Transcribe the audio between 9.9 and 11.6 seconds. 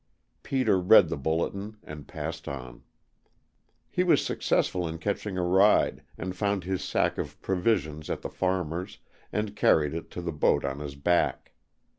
it to the boat on his back.